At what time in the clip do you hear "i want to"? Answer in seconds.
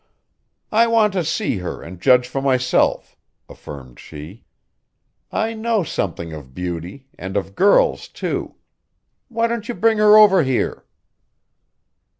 0.71-1.23